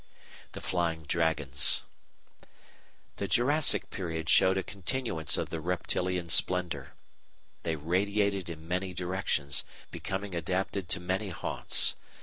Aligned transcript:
The 0.53 0.61
Flying 0.61 1.03
Dragons 1.03 1.83
The 3.17 3.27
Jurassic 3.27 3.91
period 3.91 4.29
showed 4.31 4.57
a 4.57 4.63
continuance 4.63 5.37
of 5.37 5.51
the 5.51 5.61
reptilian 5.61 6.29
splendour. 6.29 6.95
They 7.61 7.75
radiated 7.75 8.49
in 8.49 8.67
many 8.67 8.95
directions, 8.95 9.63
becoming 9.91 10.33
adapted 10.33 10.89
to 10.89 10.99
many 10.99 11.29
haunts. 11.29 11.95